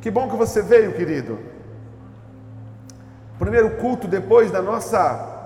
[0.00, 1.38] Que bom que você veio, querido.
[3.38, 5.36] Primeiro culto depois da nossa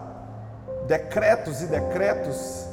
[0.86, 2.66] decretos e decretos.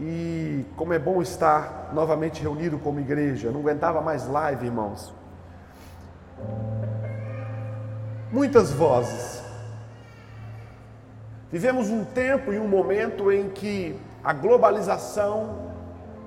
[0.00, 3.50] E como é bom estar novamente reunido como igreja.
[3.50, 5.12] não aguentava mais live, irmãos.
[8.32, 9.42] Muitas vozes.
[11.50, 15.72] Vivemos um tempo e um momento em que a globalização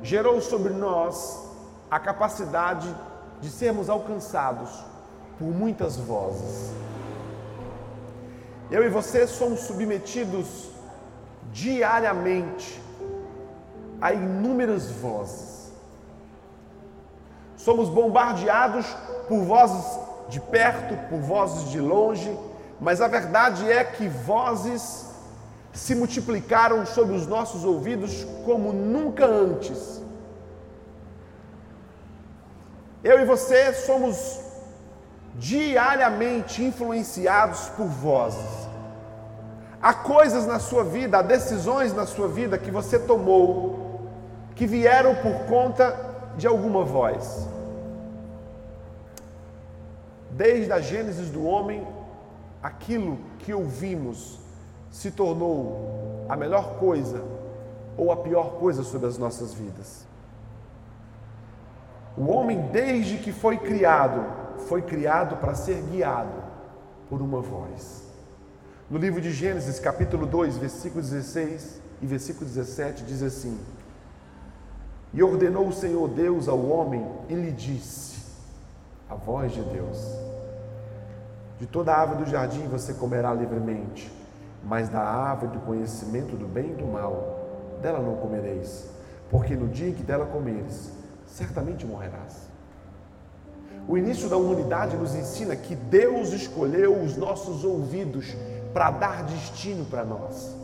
[0.02, 1.48] gerou sobre nós
[1.90, 3.11] a capacidade de
[3.50, 4.70] sermos alcançados
[5.38, 6.72] por muitas vozes.
[8.70, 10.70] Eu e você somos submetidos
[11.52, 12.82] diariamente
[14.00, 15.72] a inúmeras vozes.
[17.58, 18.86] Somos bombardeados
[19.28, 22.36] por vozes de perto, por vozes de longe,
[22.80, 25.06] mas a verdade é que vozes
[25.74, 30.02] se multiplicaram sobre os nossos ouvidos como nunca antes.
[33.04, 34.40] Eu e você somos
[35.36, 38.70] diariamente influenciados por vozes.
[39.82, 43.82] Há coisas na sua vida, há decisões na sua vida que você tomou
[44.56, 45.98] que vieram por conta
[46.38, 47.48] de alguma voz.
[50.30, 51.86] Desde a Gênesis do homem,
[52.62, 54.40] aquilo que ouvimos
[54.92, 57.24] se tornou a melhor coisa
[57.98, 60.01] ou a pior coisa sobre as nossas vidas.
[62.18, 64.24] O homem, desde que foi criado,
[64.68, 66.44] foi criado para ser guiado
[67.10, 68.04] por uma voz.
[68.90, 73.58] No livro de Gênesis, capítulo 2, versículo 16 e versículo 17, diz assim:
[75.14, 78.20] E ordenou o Senhor Deus ao homem e lhe disse,
[79.10, 79.98] a voz de Deus:
[81.60, 84.12] De toda a árvore do jardim você comerá livremente,
[84.64, 87.40] mas da árvore do conhecimento do bem e do mal,
[87.82, 88.90] dela não comereis,
[89.30, 90.92] porque no dia em que dela comeres,
[91.32, 92.50] certamente morrerás.
[93.88, 98.36] O início da humanidade nos ensina que Deus escolheu os nossos ouvidos
[98.74, 100.56] para dar destino para nós.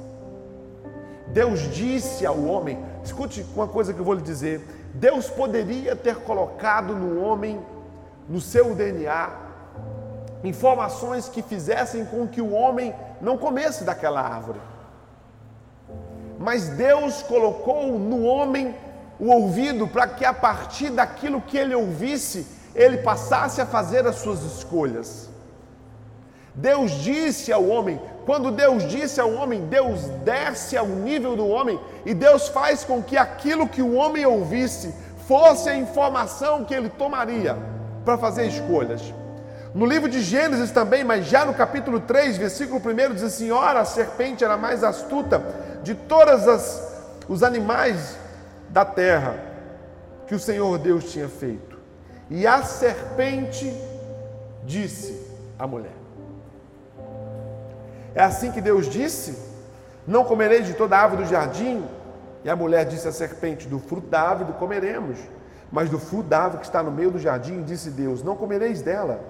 [1.34, 4.62] Deus disse ao homem, escute uma coisa que eu vou lhe dizer:
[4.94, 7.60] Deus poderia ter colocado no homem,
[8.30, 9.30] no seu DNA,
[10.44, 14.60] informações que fizessem com que o homem não comesse daquela árvore.
[16.40, 18.76] Mas Deus colocou no homem
[19.20, 22.46] o ouvido para que a partir daquilo que ele ouvisse,
[22.76, 25.30] ele passasse a fazer as suas escolhas.
[26.54, 31.80] Deus disse ao homem, quando Deus disse ao homem, Deus desce ao nível do homem
[32.06, 34.94] e Deus faz com que aquilo que o homem ouvisse
[35.28, 37.58] fosse a informação que ele tomaria
[38.04, 39.14] para fazer escolhas.
[39.74, 43.82] No livro de Gênesis também, mas já no capítulo 3, versículo 1, diz assim: Ora,
[43.82, 45.44] a serpente era mais astuta
[45.84, 46.88] de todas as
[47.28, 48.18] os animais
[48.70, 49.36] da terra
[50.28, 51.78] que o Senhor Deus tinha feito.
[52.30, 53.74] E a serpente
[54.66, 55.26] disse
[55.58, 55.96] à mulher:
[58.14, 59.38] É assim que Deus disse:
[60.06, 61.86] Não comereis de toda a árvore do jardim?
[62.44, 65.18] E a mulher disse à serpente: Do fruto da árvore comeremos,
[65.72, 68.82] mas do fruto da árvore que está no meio do jardim, disse Deus: Não comereis
[68.82, 69.22] dela,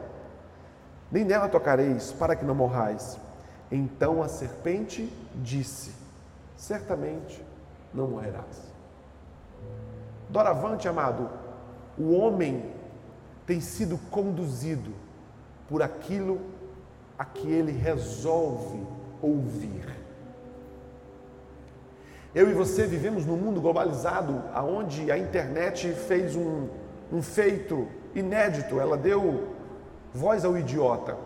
[1.12, 3.20] nem nela tocareis, para que não morrais.
[3.72, 5.92] Então a serpente disse:
[6.56, 7.46] Certamente
[7.94, 8.67] não morrerás.
[10.30, 11.30] Doravante, amado,
[11.98, 12.72] o homem
[13.46, 14.92] tem sido conduzido
[15.70, 16.42] por aquilo
[17.18, 18.86] a que ele resolve
[19.22, 19.96] ouvir.
[22.36, 26.68] Eu e você vivemos num mundo globalizado, onde a internet fez um,
[27.12, 29.56] um feito inédito, ela deu
[30.14, 31.18] voz ao idiota.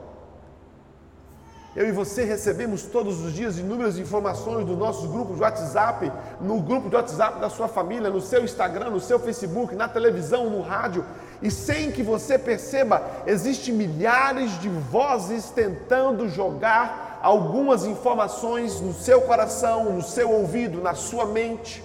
[1.74, 6.12] Eu e você recebemos todos os dias inúmeras informações dos nossos grupos de WhatsApp,
[6.42, 10.50] no grupo de WhatsApp da sua família, no seu Instagram, no seu Facebook, na televisão,
[10.50, 11.06] no rádio,
[11.42, 19.22] e sem que você perceba, existem milhares de vozes tentando jogar algumas informações no seu
[19.22, 21.82] coração, no seu ouvido, na sua mente.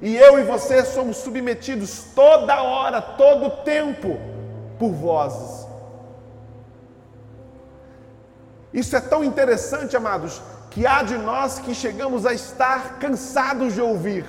[0.00, 4.18] E eu e você somos submetidos toda hora, todo tempo,
[4.78, 5.67] por vozes.
[8.72, 13.80] Isso é tão interessante, amados, que há de nós que chegamos a estar cansados de
[13.80, 14.24] ouvir.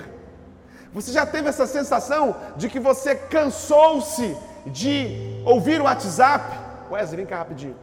[0.92, 6.44] Você já teve essa sensação de que você cansou-se de ouvir o WhatsApp?
[6.90, 7.76] Wesley, vem cá rapidinho.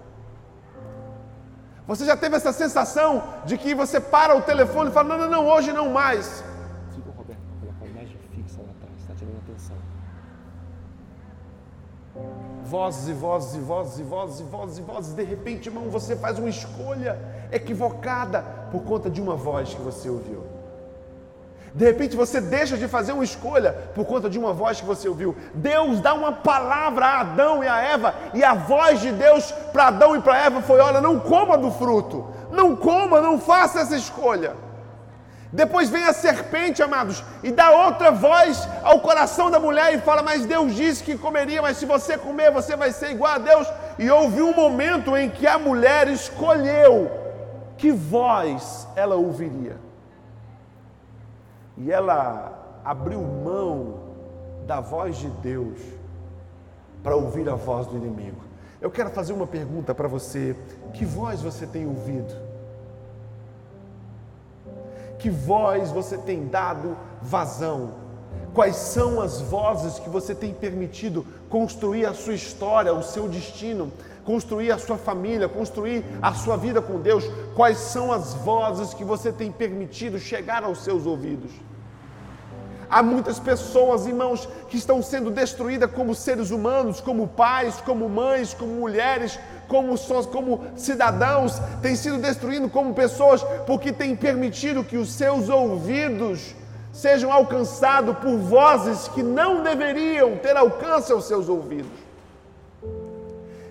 [1.88, 5.30] Você já teve essa sensação de que você para o telefone e fala: não, não,
[5.30, 6.44] não, hoje não mais.
[12.68, 15.14] Vozes e vozes e vozes e vozes e vozes e vozes.
[15.14, 17.18] De repente, irmão, você faz uma escolha
[17.52, 18.42] equivocada
[18.72, 20.44] por conta de uma voz que você ouviu.
[21.74, 25.08] De repente você deixa de fazer uma escolha por conta de uma voz que você
[25.08, 25.36] ouviu.
[25.54, 29.88] Deus dá uma palavra a Adão e a Eva, e a voz de Deus para
[29.88, 33.96] Adão e para Eva foi: olha, não coma do fruto, não coma, não faça essa
[33.96, 34.67] escolha.
[35.52, 40.22] Depois vem a serpente, amados, e dá outra voz ao coração da mulher e fala:
[40.22, 43.68] Mas Deus disse que comeria, mas se você comer, você vai ser igual a Deus.
[43.98, 47.10] E houve um momento em que a mulher escolheu
[47.78, 49.78] que voz ela ouviria.
[51.78, 54.00] E ela abriu mão
[54.66, 55.80] da voz de Deus
[57.02, 58.42] para ouvir a voz do inimigo.
[58.82, 60.56] Eu quero fazer uma pergunta para você:
[60.94, 62.47] que voz você tem ouvido?
[65.20, 67.92] Que voz você tem dado vazão?
[68.54, 73.92] Quais são as vozes que você tem permitido construir a sua história, o seu destino,
[74.26, 77.24] construir a sua família, construir a sua vida com Deus?
[77.56, 81.52] Quais são as vozes que você tem permitido chegar aos seus ouvidos?
[82.90, 88.54] Há muitas pessoas, irmãos, que estão sendo destruídas como seres humanos, como pais, como mães,
[88.54, 89.38] como mulheres,
[89.68, 89.98] como,
[90.32, 96.56] como cidadãos, têm sido destruídos como pessoas porque têm permitido que os seus ouvidos
[96.94, 101.92] sejam alcançados por vozes que não deveriam ter alcance aos seus ouvidos.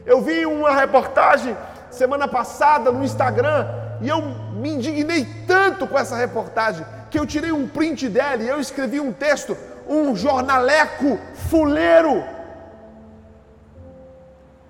[0.04, 1.56] Eu vi uma reportagem
[1.90, 3.66] semana passada no Instagram
[4.00, 4.22] e eu
[4.52, 9.00] me indignei tanto com essa reportagem que eu tirei um print dela e eu escrevi
[9.00, 9.56] um texto,
[9.88, 11.18] um jornaleco
[11.50, 12.22] fuleiro.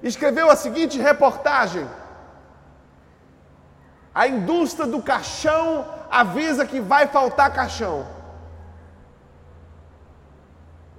[0.02, 1.86] Escreveu a seguinte reportagem:
[4.14, 8.06] A indústria do caixão avisa que vai faltar caixão.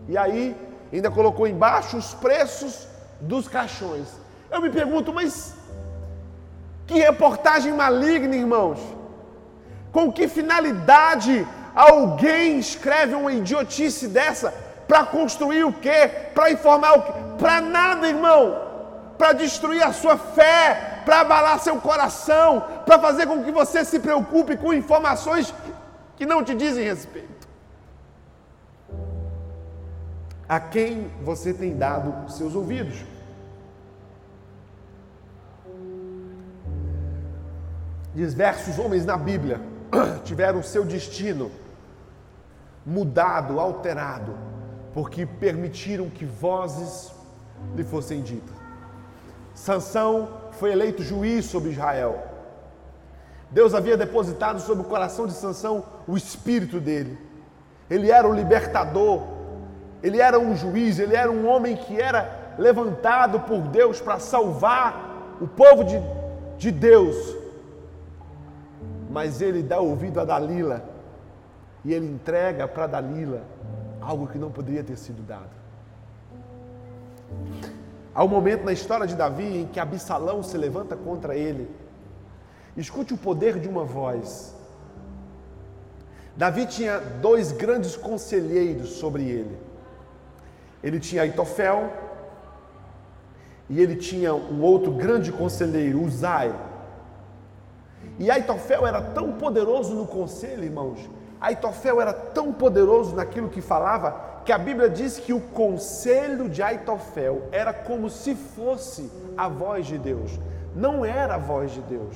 [0.08, 0.56] E aí,
[0.92, 2.88] ainda colocou embaixo os preços
[3.20, 4.08] dos caixões.
[4.50, 5.56] Eu me pergunto, mas
[6.86, 8.80] que reportagem maligna, irmãos.
[9.92, 11.46] Com que finalidade
[11.76, 14.54] alguém escreve uma idiotice dessa?
[14.88, 16.10] Para construir o quê?
[16.34, 17.12] Para informar o quê?
[17.38, 18.67] Para nada, irmão.
[19.18, 24.00] Para destruir a sua fé, para abalar seu coração, para fazer com que você se
[24.00, 25.54] preocupe com informações
[26.16, 27.48] que não te dizem respeito.
[30.50, 33.04] A quem você tem dado seus ouvidos?
[38.14, 39.62] Diversos homens na Bíblia
[40.24, 41.52] tiveram seu destino
[42.86, 44.38] mudado, alterado,
[44.94, 47.12] porque permitiram que vozes
[47.76, 48.67] lhe fossem ditas.
[49.60, 52.24] Sansão foi eleito juiz sobre Israel.
[53.50, 57.18] Deus havia depositado sobre o coração de Sansão o espírito dele.
[57.90, 59.24] Ele era o libertador,
[60.04, 65.38] ele era um juiz, ele era um homem que era levantado por Deus para salvar
[65.40, 66.02] o povo de,
[66.58, 67.38] de Deus
[69.10, 70.84] mas ele dá ouvido a Dalila
[71.84, 73.42] e ele entrega para Dalila
[74.02, 75.50] algo que não poderia ter sido dado.
[78.18, 81.70] Há um momento na história de Davi em que Absalão se levanta contra ele.
[82.76, 84.56] Escute o poder de uma voz.
[86.36, 89.56] Davi tinha dois grandes conselheiros sobre ele.
[90.84, 91.94] Ele tinha Aitofel
[93.70, 96.56] e ele tinha um outro grande conselheiro, Uzai.
[98.18, 101.08] E Aitofel era tão poderoso no conselho, irmãos.
[101.40, 106.64] Aitofel era tão poderoso naquilo que falava, que a Bíblia diz que o conselho de
[106.64, 110.40] Aitofel era como se fosse a voz de Deus.
[110.74, 112.16] Não era a voz de Deus.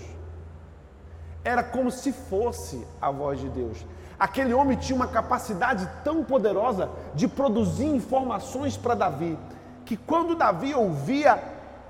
[1.44, 3.86] Era como se fosse a voz de Deus.
[4.18, 9.38] Aquele homem tinha uma capacidade tão poderosa de produzir informações para Davi,
[9.84, 11.38] que quando Davi ouvia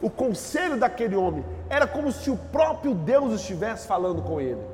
[0.01, 4.65] o conselho daquele homem era como se o próprio Deus estivesse falando com ele.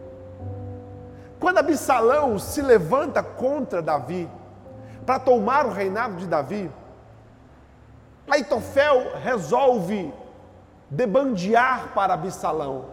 [1.41, 4.29] Quando Absalão se levanta contra Davi,
[5.07, 6.69] para tomar o reinado de Davi,
[8.29, 10.13] Aitofel resolve
[10.89, 12.87] debandear para Absalão.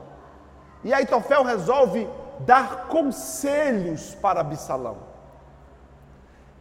[0.85, 4.99] E Aitofel resolve dar conselhos para Absalão.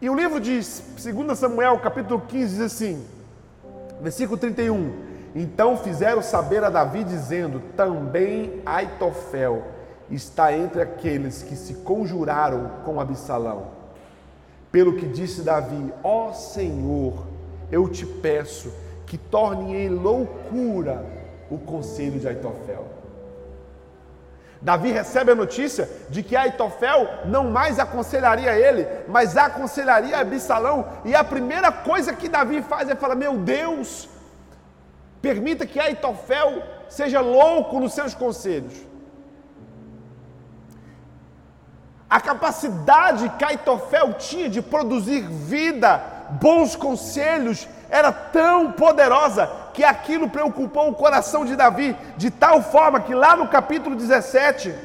[0.02, 3.08] E o livro de 2 Samuel, capítulo 15, diz assim,
[4.02, 5.14] versículo 31.
[5.36, 9.64] Então fizeram saber a Davi, dizendo: Também Aitofel
[10.10, 13.83] está entre aqueles que se conjuraram com Absalão.
[14.74, 17.26] Pelo que disse Davi: Ó oh Senhor,
[17.72, 18.74] eu te peço
[19.06, 21.06] que torne em loucura
[21.50, 22.86] o conselho de Aitofel.
[24.62, 31.14] Davi recebe a notícia de que Aitofel não mais aconselharia ele, mas aconselharia Absalão, e
[31.14, 34.10] a primeira coisa que Davi faz é falar: Meu Deus,
[35.24, 38.74] Permita que Aitofel seja louco nos seus conselhos.
[42.14, 46.00] A capacidade que Aitofel tinha de produzir vida,
[46.40, 53.00] bons conselhos, era tão poderosa que aquilo preocupou o coração de Davi, de tal forma
[53.00, 54.76] que lá no capítulo 17,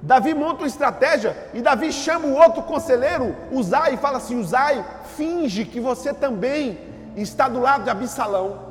[0.00, 4.84] Davi monta uma estratégia e Davi chama o outro conselheiro, Uzai, e fala assim: Uzai,
[5.16, 6.78] finge que você também
[7.16, 8.67] está do lado de Absalão.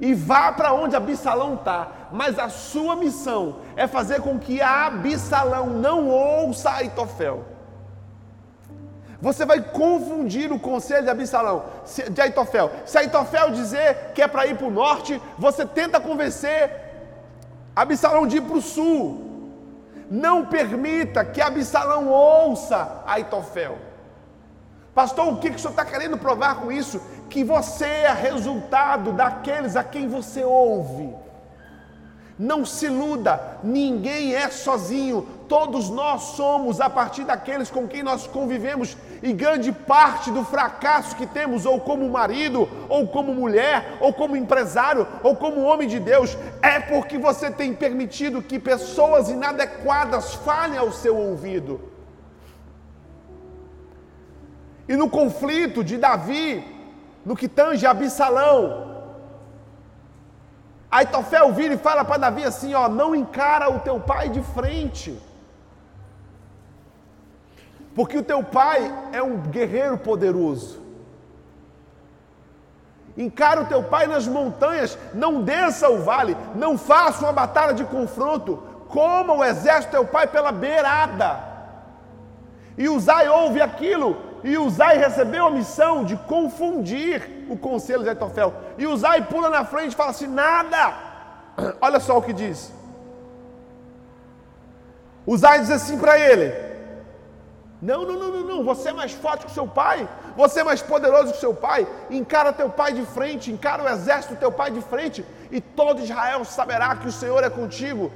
[0.00, 5.66] E vá para onde Absalão está, mas a sua missão é fazer com que Absalão
[5.66, 7.44] não ouça Aitofel.
[9.20, 11.64] Você vai confundir o conselho de Absalão,
[12.10, 12.70] de Aitofel.
[12.84, 16.70] Se Aitofel dizer que é para ir para o norte, você tenta convencer
[17.74, 19.50] Absalão de ir para o sul.
[20.10, 23.78] Não permita que Absalão ouça Aitofel.
[24.94, 27.00] Pastor, o que, que o senhor está querendo provar com isso?
[27.28, 31.12] Que você é resultado daqueles a quem você ouve.
[32.38, 38.26] Não se iluda, ninguém é sozinho, todos nós somos a partir daqueles com quem nós
[38.26, 44.12] convivemos, e grande parte do fracasso que temos, ou como marido, ou como mulher, ou
[44.12, 50.34] como empresário, ou como homem de Deus, é porque você tem permitido que pessoas inadequadas
[50.34, 51.93] falem ao seu ouvido.
[54.88, 56.64] E no conflito de Davi,
[57.24, 58.84] no que tange Absalão,
[60.90, 65.20] Aitofel vira e fala para Davi assim: ó, não encara o teu pai de frente.
[67.94, 70.80] Porque o teu pai é um guerreiro poderoso.
[73.16, 77.84] Encara o teu pai nas montanhas, não desça o vale, não faça uma batalha de
[77.84, 81.38] confronto, coma o exército teu pai pela beirada.
[82.76, 88.52] E Uzai ouve aquilo, e Uzai recebeu a missão de confundir o conselho de Aitofel.
[88.76, 90.94] E Uzai pula na frente e fala assim: nada.
[91.80, 92.70] Olha só o que diz.
[95.26, 96.52] Uzai diz assim para ele:
[97.80, 100.82] não, não, não, não, não, você é mais forte que seu pai, você é mais
[100.82, 101.86] poderoso que seu pai.
[102.10, 106.02] Encara teu pai de frente, encara o exército do teu pai de frente, e todo
[106.02, 108.12] Israel saberá que o Senhor é contigo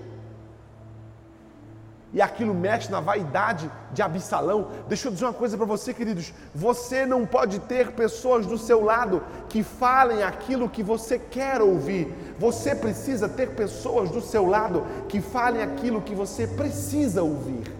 [2.12, 4.68] e aquilo mexe na vaidade de Absalão.
[4.88, 8.82] Deixa eu dizer uma coisa para você, queridos: você não pode ter pessoas do seu
[8.82, 12.14] lado que falem aquilo que você quer ouvir.
[12.38, 17.76] Você precisa ter pessoas do seu lado que falem aquilo que você precisa ouvir.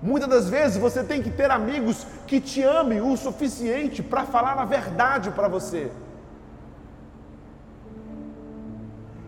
[0.00, 4.58] Muitas das vezes você tem que ter amigos que te amem o suficiente para falar
[4.58, 5.90] a verdade para você.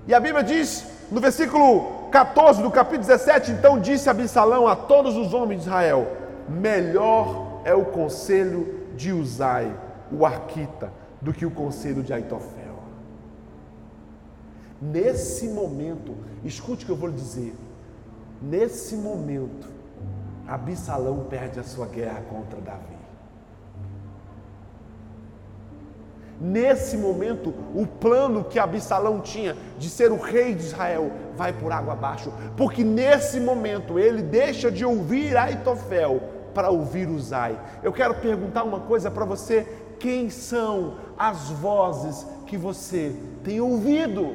[0.07, 5.17] E a Bíblia diz no versículo 14 do capítulo 17, então disse Absalão a todos
[5.17, 6.17] os homens de Israel:
[6.49, 9.73] Melhor é o conselho de Uzai,
[10.11, 12.71] o arquita, do que o conselho de Aitofel.
[14.81, 17.55] Nesse momento, escute o que eu vou lhe dizer.
[18.41, 19.69] Nesse momento,
[20.49, 22.90] Absalão perde a sua guerra contra Davi.
[26.41, 31.71] Nesse momento, o plano que Absalão tinha de ser o rei de Israel vai por
[31.71, 36.23] água abaixo, porque nesse momento ele deixa de ouvir Aitofel
[36.55, 37.61] para ouvir Uzai.
[37.83, 39.67] Eu quero perguntar uma coisa para você:
[39.99, 44.35] quem são as vozes que você tem ouvido?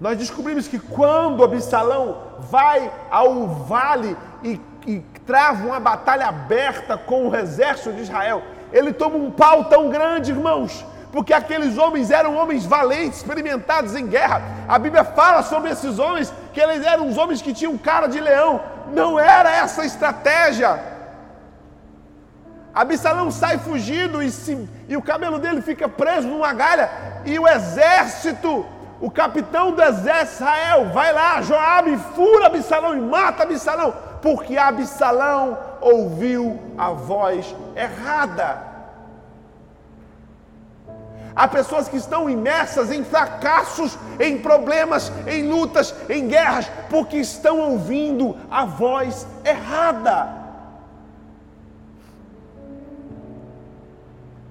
[0.00, 7.28] Nós descobrimos que quando Absalão vai ao vale e e trava uma batalha aberta com
[7.28, 12.36] o exército de Israel, ele toma um pau tão grande, irmãos, porque aqueles homens eram
[12.36, 14.42] homens valentes, experimentados em guerra.
[14.66, 18.18] A Bíblia fala sobre esses homens que eles eram os homens que tinham cara de
[18.18, 18.60] leão.
[18.92, 20.92] Não era essa a estratégia.
[22.74, 26.90] Absalão sai fugindo e, se, e o cabelo dele fica preso numa galha
[27.24, 28.66] e o exército
[29.00, 35.58] o capitão do exército Israel vai lá, Joabe fura Absalão e mata Absalão porque Absalão
[35.82, 38.72] ouviu a voz errada.
[41.36, 47.60] Há pessoas que estão imersas em fracassos, em problemas, em lutas, em guerras, porque estão
[47.60, 50.42] ouvindo a voz errada.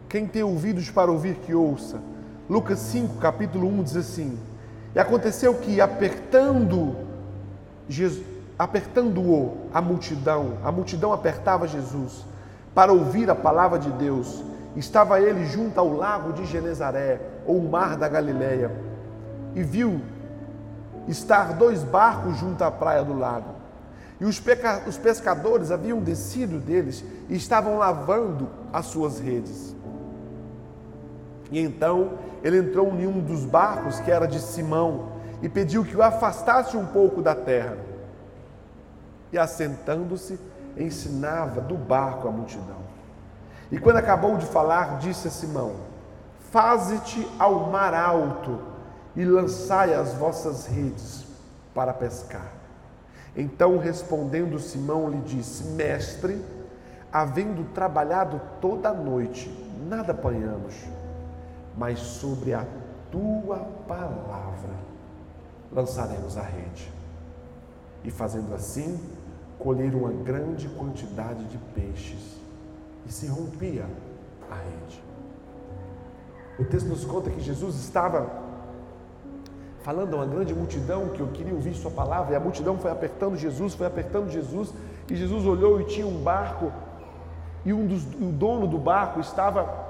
[0.07, 1.99] Quem tem ouvidos para ouvir, que ouça.
[2.47, 4.37] Lucas 5, capítulo 1 diz assim:
[4.93, 6.95] E aconteceu que, apertando
[7.89, 8.32] Jesus,
[8.63, 12.23] apertando-o a multidão, a multidão apertava Jesus
[12.73, 14.41] para ouvir a palavra de Deus.
[14.73, 18.71] Estava ele junto ao lago de Genezaré, ou mar da Galileia,
[19.53, 19.99] e viu
[21.09, 23.49] estar dois barcos junto à praia do lago.
[24.17, 24.41] E os,
[24.87, 29.75] os pescadores haviam descido deles e estavam lavando as suas redes.
[31.51, 35.09] E então ele entrou em um dos barcos que era de Simão
[35.41, 37.91] e pediu que o afastasse um pouco da terra.
[39.33, 40.39] E assentando-se,
[40.77, 42.83] ensinava do barco a multidão.
[43.71, 45.73] E quando acabou de falar, disse a Simão:
[46.51, 48.59] Faze-te ao mar alto
[49.15, 51.25] e lançai as vossas redes
[51.73, 52.51] para pescar.
[53.35, 56.39] Então respondendo Simão lhe disse: Mestre,
[57.11, 59.49] havendo trabalhado toda a noite,
[59.89, 60.75] nada apanhamos,
[61.75, 62.65] mas sobre a
[63.11, 64.73] tua palavra
[65.71, 66.91] lançaremos a rede.
[68.03, 68.99] E fazendo assim,
[69.63, 72.37] colheram uma grande quantidade de peixes
[73.07, 73.85] e se rompia
[74.51, 75.01] a rede.
[76.59, 78.29] O texto nos conta que Jesus estava
[79.81, 82.91] falando a uma grande multidão que eu queria ouvir sua palavra, e a multidão foi
[82.91, 84.73] apertando Jesus, foi apertando Jesus,
[85.09, 86.71] e Jesus olhou e tinha um barco,
[87.65, 89.82] e um dos, o dono do barco estava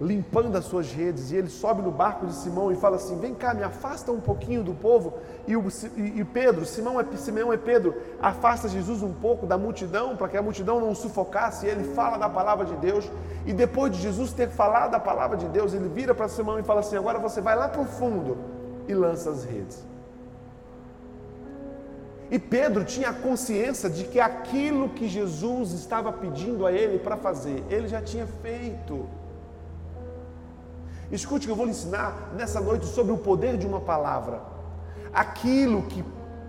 [0.00, 3.34] limpando as suas redes, e ele sobe no barco de Simão e fala assim: Vem
[3.34, 5.14] cá, me afasta um pouquinho do povo.
[5.46, 5.64] E, o,
[5.96, 10.36] e Pedro, Simão é, Simão é Pedro, afasta Jesus um pouco da multidão, para que
[10.36, 11.66] a multidão não o sufocasse.
[11.66, 13.10] E ele fala da palavra de Deus,
[13.44, 16.62] e depois de Jesus ter falado da palavra de Deus, ele vira para Simão e
[16.62, 18.38] fala assim: Agora você vai lá para o fundo
[18.86, 19.84] e lança as redes.
[22.30, 27.16] E Pedro tinha a consciência de que aquilo que Jesus estava pedindo a ele para
[27.16, 29.08] fazer, ele já tinha feito.
[31.10, 34.40] Escute que eu vou lhe ensinar nessa noite sobre o poder de uma palavra.
[35.12, 36.04] Aquilo que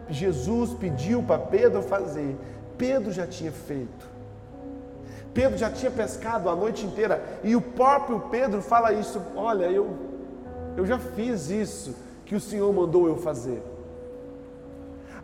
[0.09, 2.37] Jesus pediu para Pedro fazer,
[2.77, 4.07] Pedro já tinha feito.
[5.33, 9.95] Pedro já tinha pescado a noite inteira e o próprio Pedro fala isso: Olha, eu,
[10.75, 13.63] eu já fiz isso que o Senhor mandou eu fazer.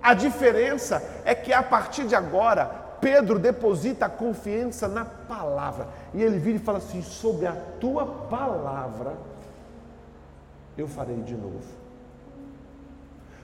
[0.02, 2.66] A diferença é que a partir de agora,
[3.02, 5.88] Pedro deposita a confiança na palavra.
[6.16, 9.18] E ele vira e fala assim: sobre a tua palavra
[10.78, 11.62] eu farei de novo.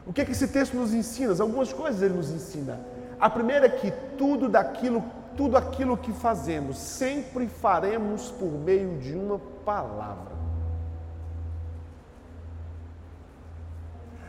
[0.07, 1.35] O que, é que esse texto nos ensina?
[1.39, 2.79] Algumas coisas ele nos ensina.
[3.19, 5.03] A primeira é que tudo daquilo,
[5.35, 10.31] tudo aquilo que fazemos, sempre faremos por meio de uma palavra.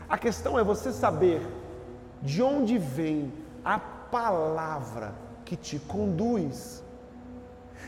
[0.07, 1.41] A questão é você saber
[2.21, 3.31] de onde vem
[3.63, 5.13] a palavra
[5.45, 6.82] que te conduz?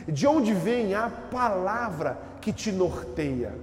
[0.08, 3.54] De onde vem a palavra que te norteia?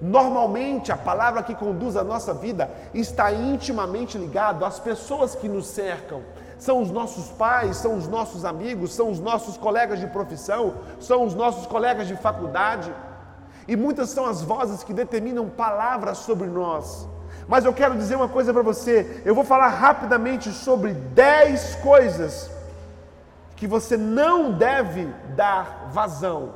[0.00, 5.66] Normalmente, a palavra que conduz a nossa vida está intimamente ligado às pessoas que nos
[5.66, 6.22] cercam.
[6.56, 11.24] São os nossos pais, são os nossos amigos, são os nossos colegas de profissão, são
[11.24, 12.92] os nossos colegas de faculdade.
[13.66, 17.06] E muitas são as vozes que determinam palavras sobre nós.
[17.48, 19.22] Mas eu quero dizer uma coisa para você.
[19.24, 22.57] Eu vou falar rapidamente sobre 10 coisas
[23.58, 26.54] que você não deve dar vazão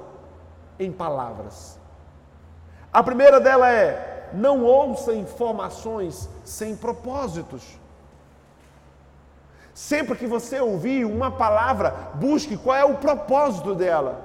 [0.78, 1.76] em palavras.
[2.92, 7.62] A primeira dela é: não ouça informações sem propósitos.
[9.74, 14.20] Sempre que você ouvir uma palavra, busque qual é o propósito dela.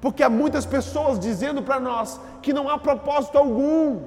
[0.00, 4.00] Porque há muitas pessoas dizendo para nós que não há propósito algum.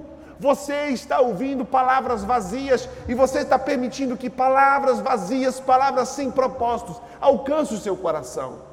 [0.44, 7.02] Você está ouvindo palavras vazias e você está permitindo que palavras vazias, palavras sem propósitos,
[7.22, 8.73] alcancem o seu coração.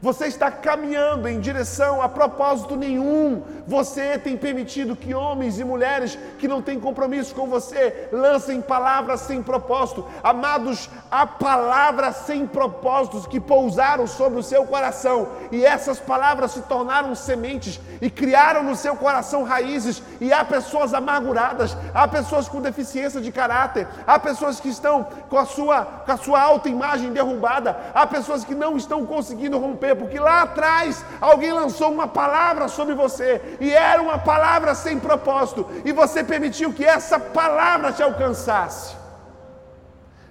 [0.00, 3.42] Você está caminhando em direção a propósito nenhum.
[3.66, 9.22] Você tem permitido que homens e mulheres que não têm compromisso com você lancem palavras
[9.22, 10.06] sem propósito.
[10.22, 16.62] Amados, há palavras sem propósitos que pousaram sobre o seu coração e essas palavras se
[16.62, 20.00] tornaram sementes e criaram no seu coração raízes.
[20.20, 25.38] E há pessoas amarguradas, há pessoas com deficiência de caráter, há pessoas que estão com
[25.38, 30.18] a sua, com a sua autoimagem derrubada, há pessoas que não estão conseguindo romper porque
[30.18, 35.92] lá atrás alguém lançou uma palavra sobre você e era uma palavra sem propósito, e
[35.92, 38.96] você permitiu que essa palavra te alcançasse.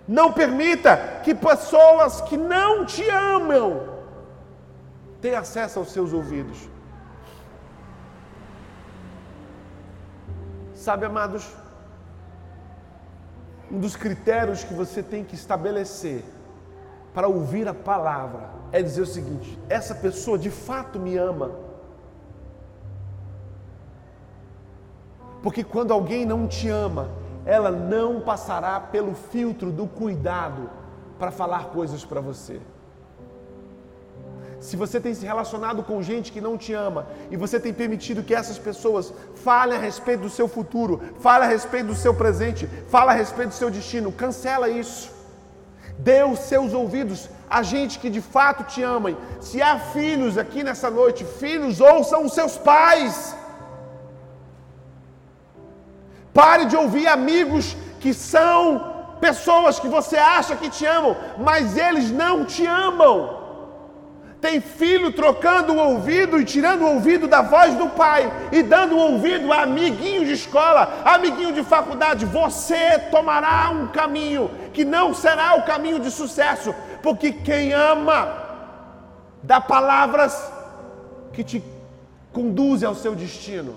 [0.08, 3.98] Não permita que pessoas que não te amam
[5.22, 6.70] tenham acesso aos seus ouvidos.
[10.74, 11.46] Sabe, amados,
[13.70, 16.24] um dos critérios que você tem que estabelecer
[17.14, 21.52] para ouvir a palavra é dizer o seguinte: essa pessoa de fato me ama.
[25.42, 27.10] Porque quando alguém não te ama,
[27.46, 30.70] ela não passará pelo filtro do cuidado
[31.18, 32.60] para falar coisas para você.
[34.60, 38.24] Se você tem se relacionado com gente que não te ama e você tem permitido
[38.24, 42.68] que essas pessoas falem a respeito do seu futuro, falem a respeito do seu presente,
[42.90, 45.17] falem a respeito do seu destino, cancela isso.
[46.00, 49.18] Dê os seus ouvidos a gente que de fato te ama.
[49.40, 53.36] Se há filhos aqui nessa noite, filhos, ouçam os seus pais.
[56.34, 62.12] Pare de ouvir amigos que são pessoas que você acha que te amam, mas eles
[62.12, 63.37] não te amam.
[64.40, 68.96] Tem filho trocando o ouvido e tirando o ouvido da voz do pai e dando
[68.96, 72.26] o ouvido a amiguinho de escola, amiguinho de faculdade.
[72.26, 78.32] Você tomará um caminho que não será o caminho de sucesso, porque quem ama
[79.42, 80.52] dá palavras
[81.34, 81.64] que te
[82.32, 83.76] conduzem ao seu destino.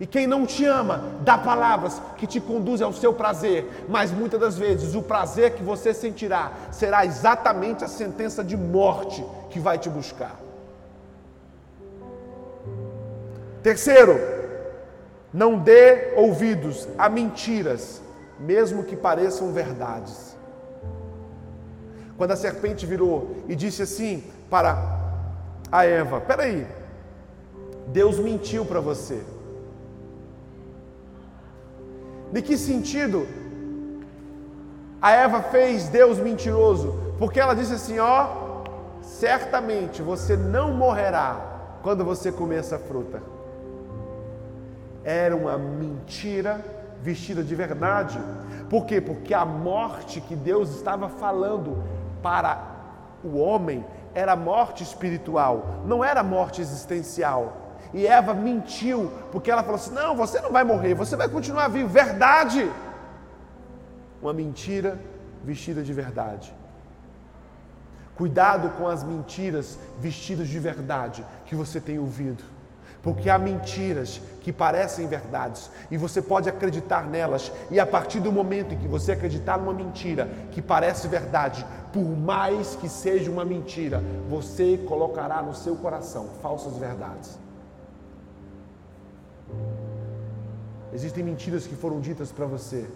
[0.00, 4.40] E quem não te ama, dá palavras que te conduzem ao seu prazer, mas muitas
[4.40, 9.78] das vezes o prazer que você sentirá será exatamente a sentença de morte que vai
[9.78, 10.40] te buscar.
[13.62, 14.18] Terceiro,
[15.32, 18.02] não dê ouvidos a mentiras,
[18.38, 20.36] mesmo que pareçam verdades.
[22.16, 24.76] Quando a serpente virou e disse assim para
[25.70, 26.66] a Eva: Peraí,
[27.88, 29.22] Deus mentiu para você.
[32.32, 33.26] De que sentido
[35.00, 37.14] a Eva fez Deus mentiroso?
[37.18, 38.62] Porque ela disse assim: Ó,
[39.02, 43.22] certamente você não morrerá quando você comer essa fruta.
[45.04, 46.64] Era uma mentira
[47.02, 48.18] vestida de verdade.
[48.70, 49.00] Por quê?
[49.00, 51.84] Porque a morte que Deus estava falando
[52.22, 52.74] para
[53.22, 53.84] o homem
[54.14, 57.63] era morte espiritual, não era morte existencial.
[57.94, 61.68] E Eva mentiu, porque ela falou assim: não, você não vai morrer, você vai continuar
[61.68, 61.88] vivo.
[61.88, 62.68] Verdade!
[64.20, 64.98] Uma mentira
[65.44, 66.52] vestida de verdade.
[68.16, 72.42] Cuidado com as mentiras vestidas de verdade que você tem ouvido.
[73.00, 78.32] Porque há mentiras que parecem verdades e você pode acreditar nelas, e a partir do
[78.32, 83.44] momento em que você acreditar numa mentira que parece verdade, por mais que seja uma
[83.44, 87.43] mentira, você colocará no seu coração falsas verdades.
[90.94, 92.86] Existem mentiras que foram ditas para você,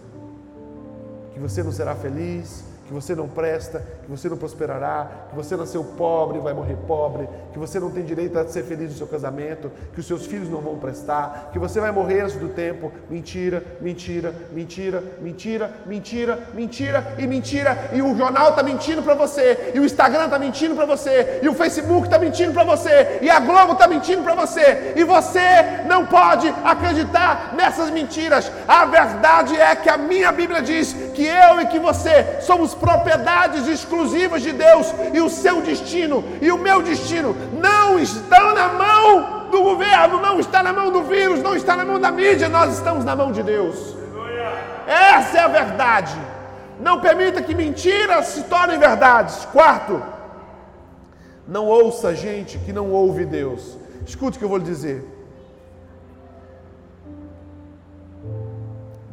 [1.33, 5.55] que você não será feliz, que você não presta, que você não prosperará, que você
[5.57, 9.07] nasceu pobre vai morrer pobre, que você não tem direito a ser feliz no seu
[9.07, 12.91] casamento, que os seus filhos não vão prestar, que você vai morrer antes do tempo.
[13.09, 17.89] Mentira, mentira, mentira, mentira, mentira, mentira e mentira.
[17.93, 21.49] E o jornal está mentindo para você, e o Instagram está mentindo para você, e
[21.49, 25.83] o Facebook está mentindo para você, e a Globo está mentindo para você, e você
[25.87, 28.51] não pode acreditar nessas mentiras.
[28.67, 33.67] A verdade é que a minha Bíblia diz que eu e que você somos propriedades
[33.67, 39.49] exclusivas de Deus e o seu destino e o meu destino não estão na mão
[39.49, 42.73] do governo, não está na mão do vírus, não está na mão da mídia, nós
[42.73, 43.95] estamos na mão de Deus.
[44.87, 46.17] Essa é a verdade.
[46.79, 49.45] Não permita que mentiras se tornem verdades.
[49.45, 50.01] Quarto,
[51.47, 53.77] não ouça gente que não ouve Deus.
[54.05, 55.05] Escute o que eu vou lhe dizer.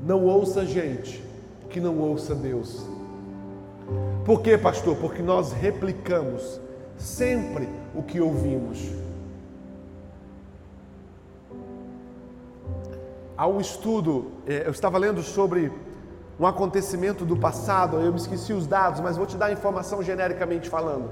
[0.00, 1.22] Não ouça gente
[1.68, 2.86] que não ouça Deus.
[4.24, 4.96] Por quê, pastor?
[4.96, 6.60] Porque nós replicamos
[6.98, 8.78] sempre o que ouvimos.
[13.36, 15.70] Há um estudo, é, eu estava lendo sobre
[16.40, 20.02] um acontecimento do passado, eu me esqueci os dados, mas vou te dar a informação
[20.02, 21.10] genericamente falando.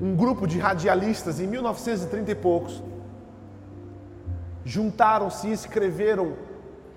[0.00, 2.82] Um grupo de radialistas em 1930 e poucos
[4.64, 6.34] juntaram-se e escreveram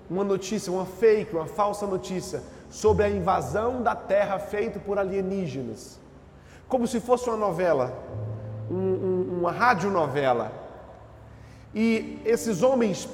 [0.08, 5.98] uma notícia, uma fake, uma falsa notícia sobre a invasão da Terra feita por alienígenas,
[6.72, 7.92] como se fosse uma novela,
[8.70, 10.50] um, um, uma radionovela.
[11.74, 13.06] E esses homens,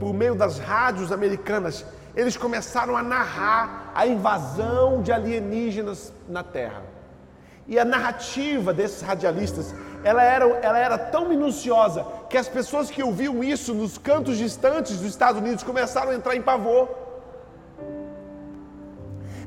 [0.00, 1.84] por meio das rádios americanas,
[2.16, 6.82] eles começaram a narrar a invasão de alienígenas na Terra.
[7.68, 13.02] E a narrativa desses radialistas, ela era, ela era tão minuciosa que as pessoas que
[13.02, 16.88] ouviam isso nos cantos distantes dos Estados Unidos começaram a entrar em pavor.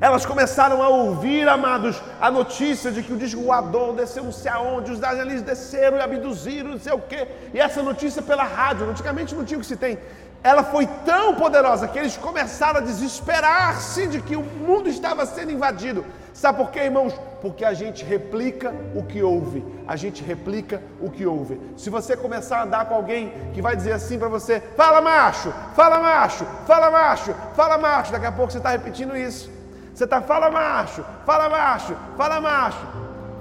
[0.00, 4.50] Elas começaram a ouvir, amados, a notícia de que o disco voador desceu não sei
[4.50, 7.26] aonde, os eles desceram e abduziram, não sei o quê.
[7.54, 9.98] E essa notícia pela rádio, antigamente não tinha o que se tem.
[10.42, 15.50] Ela foi tão poderosa que eles começaram a desesperar-se de que o mundo estava sendo
[15.50, 16.04] invadido.
[16.32, 17.14] Sabe por quê, irmãos?
[17.40, 19.64] Porque a gente replica o que ouve.
[19.88, 21.58] A gente replica o que ouve.
[21.76, 25.52] Se você começar a andar com alguém que vai dizer assim para você: fala macho,
[25.74, 29.55] fala macho, fala macho, fala macho, daqui a pouco você está repetindo isso.
[29.96, 32.86] Você está, fala macho, fala macho, fala macho.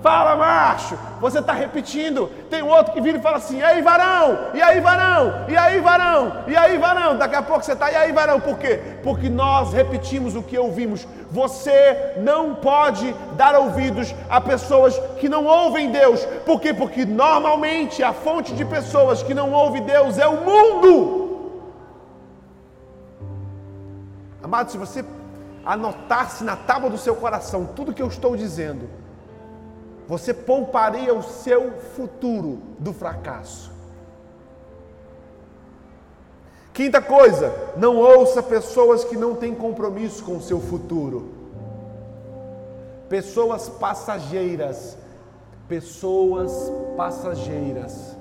[0.01, 0.95] Fala, macho.
[1.19, 2.27] Você está repetindo.
[2.47, 4.51] Tem outro que vira e fala assim: e aí, varão?
[4.53, 5.45] E aí, varão?
[5.47, 6.43] E aí, varão?
[6.45, 7.17] E aí, varão?
[7.17, 8.39] Daqui a pouco você está, e aí, varão?
[8.39, 8.79] Por quê?
[9.03, 11.07] Porque nós repetimos o que ouvimos.
[11.31, 16.23] Você não pode dar ouvidos a pessoas que não ouvem Deus.
[16.45, 16.71] Por quê?
[16.71, 21.25] Porque normalmente a fonte de pessoas que não ouvem Deus é o mundo.
[24.43, 25.03] Amado, se você
[25.65, 28.87] anotasse na tábua do seu coração tudo que eu estou dizendo,
[30.07, 33.73] você pouparia o seu futuro do fracasso.
[36.71, 41.31] Quinta coisa, não ouça pessoas que não têm compromisso com o seu futuro.
[43.07, 44.97] Pessoas passageiras,
[45.69, 46.51] pessoas
[46.97, 48.15] passageiras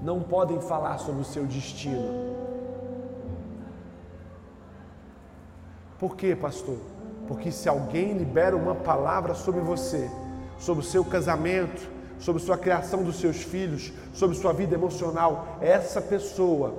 [0.00, 2.36] não podem falar sobre o seu destino.
[5.98, 6.76] Por quê, pastor?
[7.26, 10.10] Porque se alguém libera uma palavra sobre você,
[10.58, 16.00] sobre o seu casamento, sobre sua criação dos seus filhos, sobre sua vida emocional, essa
[16.00, 16.74] pessoa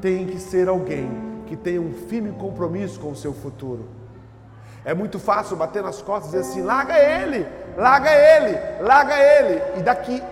[0.00, 1.08] tem que ser alguém
[1.46, 3.88] que tenha um firme compromisso com o seu futuro.
[4.84, 9.78] É muito fácil bater nas costas e dizer assim: larga ele, larga ele, larga ele.
[9.78, 10.22] E daqui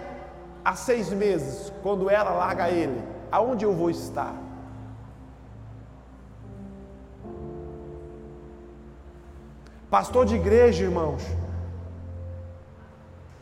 [0.64, 3.00] a seis meses, quando ela larga ele,
[3.30, 4.34] aonde eu vou estar?
[9.90, 11.20] Pastor de igreja, irmãos,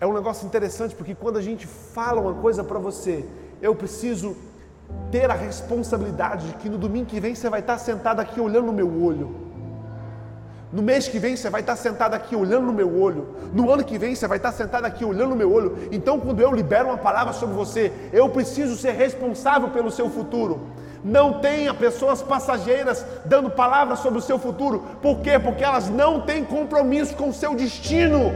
[0.00, 3.22] é um negócio interessante porque quando a gente fala uma coisa para você,
[3.60, 4.34] eu preciso
[5.10, 8.64] ter a responsabilidade de que no domingo que vem você vai estar sentado aqui olhando
[8.68, 9.48] no meu olho.
[10.72, 13.28] No mês que vem você vai estar sentado aqui olhando no meu olho.
[13.52, 15.76] No ano que vem você vai estar sentado aqui olhando no meu olho.
[15.92, 20.60] Então, quando eu libero uma palavra sobre você, eu preciso ser responsável pelo seu futuro.
[21.04, 24.84] Não tenha pessoas passageiras dando palavras sobre o seu futuro.
[25.00, 25.38] Por quê?
[25.38, 28.32] Porque elas não têm compromisso com o seu destino.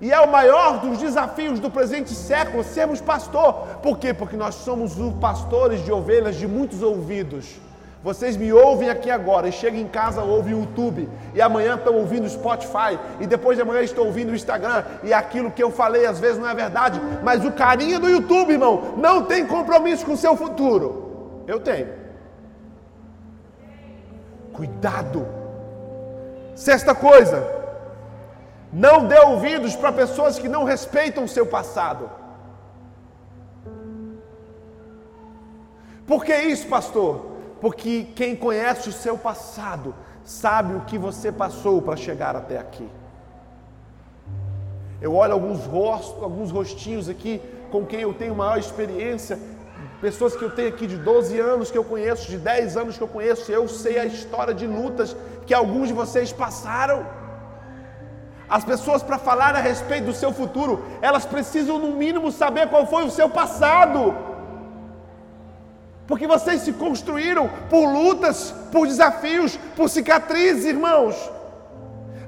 [0.00, 3.52] E é o maior dos desafios do presente século sermos pastor.
[3.82, 4.14] Por quê?
[4.14, 7.67] Porque nós somos os pastores de ovelhas de muitos ouvidos.
[8.02, 11.96] Vocês me ouvem aqui agora e chegam em casa, ouvem o YouTube, e amanhã estão
[11.96, 15.70] ouvindo o Spotify, e depois de amanhã estão ouvindo o Instagram, e aquilo que eu
[15.70, 20.06] falei às vezes não é verdade, mas o carinho do YouTube, irmão, não tem compromisso
[20.06, 21.42] com o seu futuro.
[21.46, 21.88] Eu tenho.
[24.52, 25.26] Cuidado.
[26.54, 27.46] Sexta coisa,
[28.72, 32.08] não dê ouvidos para pessoas que não respeitam o seu passado.
[36.06, 37.27] Por que isso, pastor?
[37.60, 39.94] Porque quem conhece o seu passado
[40.24, 42.88] sabe o que você passou para chegar até aqui.
[45.00, 47.40] Eu olho alguns rostos, alguns rostinhos aqui
[47.70, 49.38] com quem eu tenho maior experiência,
[50.00, 53.02] pessoas que eu tenho aqui de 12 anos que eu conheço, de 10 anos que
[53.02, 55.16] eu conheço, eu sei a história de lutas
[55.46, 57.06] que alguns de vocês passaram.
[58.48, 62.86] As pessoas, para falar a respeito do seu futuro, elas precisam, no mínimo, saber qual
[62.86, 64.14] foi o seu passado.
[66.08, 71.14] Porque vocês se construíram por lutas, por desafios, por cicatrizes, irmãos.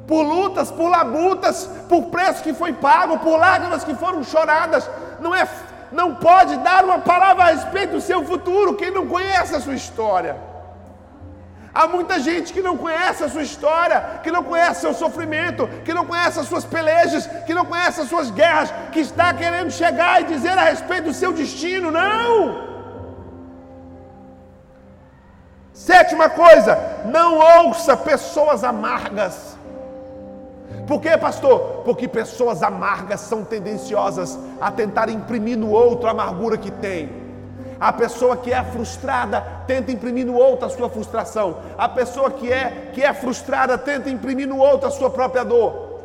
[0.06, 4.88] Por lutas, por labutas, por preço que foi pago, por lágrimas que foram choradas.
[5.18, 5.48] Não é
[5.90, 9.74] não pode dar uma palavra a respeito do seu futuro quem não conhece a sua
[9.74, 10.36] história.
[11.72, 15.94] Há muita gente que não conhece a sua história, que não conhece seu sofrimento, que
[15.94, 20.20] não conhece as suas pelejas, que não conhece as suas guerras, que está querendo chegar
[20.20, 21.90] e dizer a respeito do seu destino.
[21.90, 22.69] Não!
[25.80, 29.56] Sétima coisa, não ouça pessoas amargas.
[30.86, 31.80] Por quê, pastor?
[31.86, 37.08] Porque pessoas amargas são tendenciosas a tentar imprimir no outro a amargura que tem.
[37.80, 41.56] A pessoa que é frustrada tenta imprimir no outro a sua frustração.
[41.78, 46.02] A pessoa que é que é frustrada tenta imprimir no outro a sua própria dor.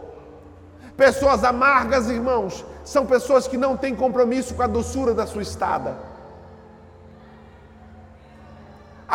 [0.95, 6.14] Pessoas amargas, irmãos, são pessoas que não têm compromisso com a doçura da sua estada.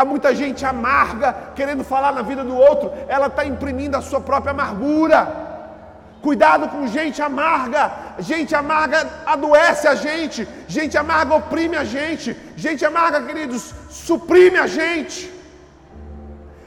[0.01, 4.19] Há muita gente amarga querendo falar na vida do outro, ela está imprimindo a sua
[4.19, 5.21] própria amargura.
[6.23, 7.93] Cuidado com gente amarga.
[8.19, 10.49] Gente amarga adoece a gente.
[10.67, 12.35] Gente amarga oprime a gente.
[12.57, 15.31] Gente amarga, queridos, suprime a gente.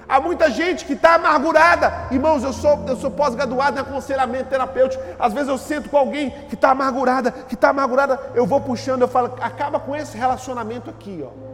[0.08, 1.91] Há muita gente que está amargurada.
[2.12, 5.04] Irmãos, eu sou, eu sou pós-graduado em aconselhamento terapêutico.
[5.17, 8.19] Às vezes eu sinto com alguém que está amargurada, que está amargurada.
[8.36, 11.53] Eu vou puxando, eu falo, acaba com esse relacionamento aqui, ó.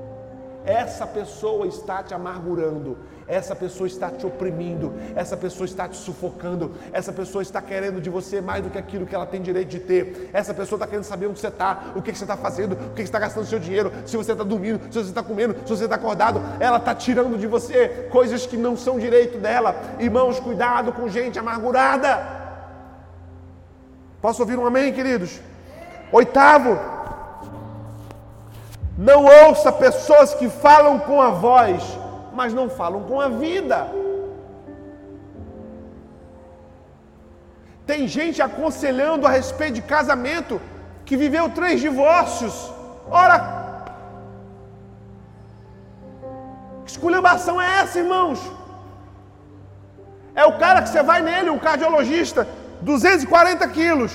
[0.70, 2.96] Essa pessoa está te amargurando,
[3.28, 8.08] essa pessoa está te oprimindo, essa pessoa está te sufocando, essa pessoa está querendo de
[8.08, 11.06] você mais do que aquilo que ela tem direito de ter, essa pessoa está querendo
[11.06, 13.58] saber onde você está, o que, você está fazendo, o que, você está gastando seu
[13.58, 16.94] dinheiro, se você está dormindo, se você está comendo, se você está acordado, ela está
[16.94, 19.76] tirando de você coisas que não são direito dela.
[19.98, 22.20] Irmãos, cuidado com gente amargurada.
[24.22, 25.42] Posso ouvir um amém, queridos?
[26.12, 26.99] Oitavo,
[29.08, 31.82] não ouça pessoas que falam com a voz,
[32.34, 33.78] mas não falam com a vida.
[37.90, 40.60] Tem gente aconselhando a respeito de casamento
[41.06, 42.54] que viveu três divórcios.
[43.10, 43.38] Ora,
[46.84, 48.40] que esculhambação é essa, irmãos?
[50.36, 52.46] É o cara que você vai nele, um cardiologista,
[52.82, 54.14] 240 quilos.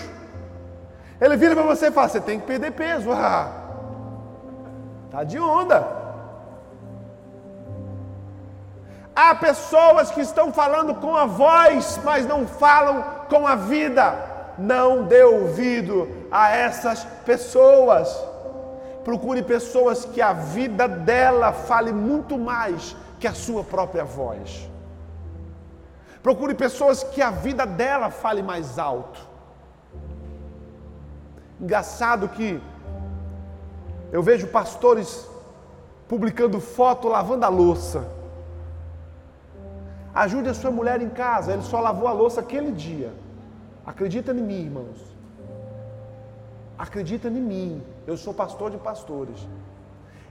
[1.19, 3.09] Ele vira para você e fala: Você tem que perder peso.
[3.17, 3.64] Ah,
[5.15, 5.87] tá de onda.
[9.15, 14.05] Há pessoas que estão falando com a voz, mas não falam com a vida.
[14.59, 18.09] Não dê ouvido a essas pessoas.
[19.05, 24.69] Procure pessoas que a vida dela fale muito mais que a sua própria voz.
[26.23, 29.21] Procure pessoas que a vida dela fale mais alto.
[31.61, 32.61] Engraçado que
[34.15, 35.29] eu vejo pastores
[36.07, 38.07] publicando foto lavando a louça.
[40.15, 43.13] Ajude a sua mulher em casa, ele só lavou a louça aquele dia.
[43.85, 45.01] Acredita em mim, irmãos.
[46.79, 47.83] Acredita em mim.
[48.07, 49.49] Eu sou pastor de pastores.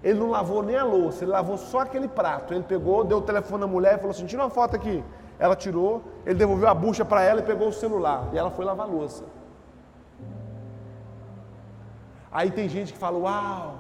[0.02, 2.54] Ele não lavou nem a louça, ele lavou só aquele prato.
[2.54, 5.04] Ele pegou, deu o telefone na mulher e falou assim: tira uma foto aqui.
[5.38, 8.30] Ela tirou, ele devolveu a bucha para ela e pegou o celular.
[8.32, 9.26] E ela foi lavar a louça.
[12.34, 13.80] Aí tem gente que fala: Uau!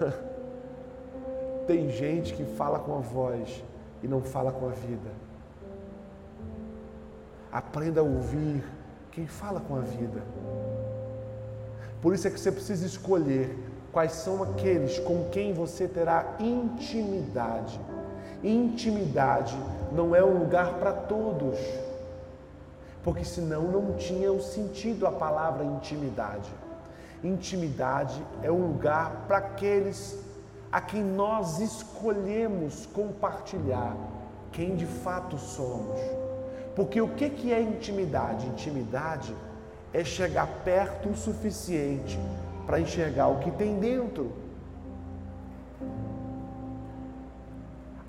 [1.66, 3.64] tem gente que fala com a voz
[4.02, 5.10] e não fala com a vida.
[7.50, 8.62] Aprenda a ouvir
[9.10, 10.22] quem fala com a vida.
[12.00, 13.58] Por isso é que você precisa escolher
[13.90, 17.80] quais são aqueles com quem você terá intimidade.
[18.44, 19.56] Intimidade
[19.90, 21.58] não é um lugar para todos,
[23.06, 26.50] porque senão não tinha o sentido a palavra intimidade.
[27.22, 30.18] Intimidade é um lugar para aqueles
[30.72, 33.96] a quem nós escolhemos compartilhar
[34.50, 36.00] quem de fato somos.
[36.74, 38.44] Porque o que é intimidade?
[38.48, 39.32] Intimidade
[39.94, 42.18] é chegar perto o suficiente
[42.66, 44.32] para enxergar o que tem dentro.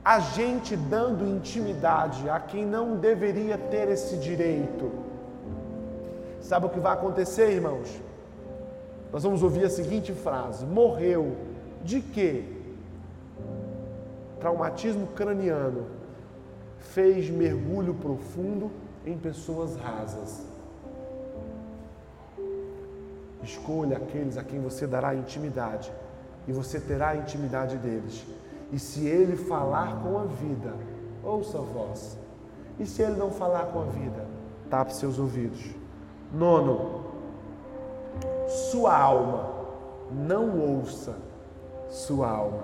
[0.08, 4.89] A gente dando intimidade a quem não deveria ter esse direito.
[6.39, 7.89] Sabe o que vai acontecer, irmãos?
[9.12, 11.36] Nós vamos ouvir a seguinte frase: morreu
[11.84, 12.46] de quê?
[14.39, 15.88] Traumatismo craniano
[16.80, 18.72] fez mergulho profundo
[19.06, 20.41] em pessoas rasas.
[23.43, 25.91] Escolha aqueles a quem você dará intimidade
[26.48, 28.26] e você terá a intimidade deles.
[28.71, 30.73] E se ele falar com a vida,
[31.23, 32.17] ouça a voz.
[32.80, 34.25] E se ele não falar com a vida,
[34.69, 35.73] tape seus ouvidos.
[36.34, 37.06] Nono,
[38.47, 39.49] sua alma,
[40.12, 41.15] não ouça
[41.89, 42.63] sua alma.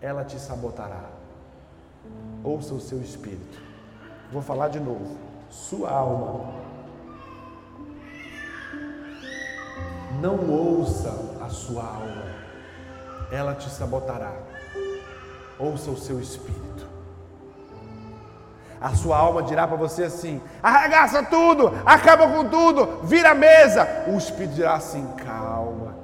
[0.00, 1.10] Ela te sabotará.
[2.44, 3.60] Ouça o seu espírito.
[4.30, 5.16] Vou falar de novo.
[5.50, 6.52] Sua alma.
[10.20, 11.10] Não ouça
[11.40, 12.27] a sua alma
[13.30, 14.32] ela te sabotará.
[15.58, 16.68] Ouça o seu espírito.
[18.80, 24.04] A sua alma dirá para você assim: arregaça tudo, acaba com tudo, vira a mesa.
[24.06, 25.96] O espírito dirá assim: calma,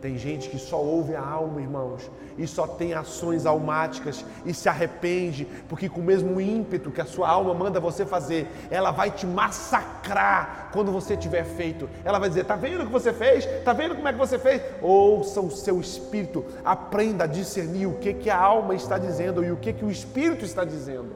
[0.00, 4.66] Tem gente que só ouve a alma, irmãos, e só tem ações almáticas e se
[4.66, 9.10] arrepende, porque com o mesmo ímpeto que a sua alma manda você fazer, ela vai
[9.10, 11.86] te massacrar quando você tiver feito.
[12.02, 13.44] Ela vai dizer: "Tá vendo o que você fez?
[13.62, 17.98] Tá vendo como é que você fez?" Ouça o seu espírito, aprenda a discernir o
[17.98, 21.10] que que a alma está dizendo e o que que o espírito está dizendo.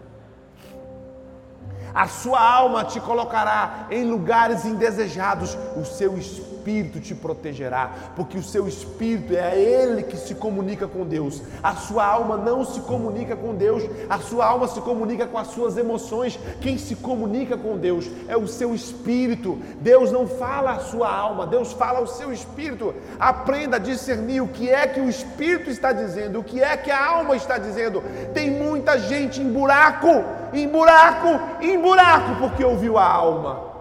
[1.95, 8.43] A sua alma te colocará em lugares indesejados, o seu espírito te protegerá, porque o
[8.43, 11.43] seu espírito é ele que se comunica com Deus.
[11.63, 15.49] A sua alma não se comunica com Deus, a sua alma se comunica com as
[15.49, 16.39] suas emoções.
[16.61, 19.59] Quem se comunica com Deus é o seu espírito.
[19.81, 22.95] Deus não fala a sua alma, Deus fala ao seu espírito.
[23.19, 26.91] Aprenda a discernir o que é que o espírito está dizendo, o que é que
[26.91, 28.03] a alma está dizendo.
[28.33, 30.09] Tem muita gente em buraco,
[30.53, 31.29] em buraco,
[31.61, 33.74] em buraco, porque ouviu a alma.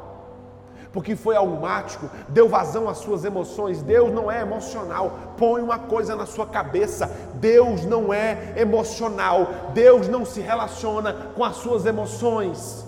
[0.94, 3.82] Porque foi almático, deu vazão às suas emoções.
[3.82, 5.34] Deus não é emocional.
[5.36, 9.48] Põe uma coisa na sua cabeça: Deus não é emocional.
[9.74, 12.86] Deus não se relaciona com as suas emoções.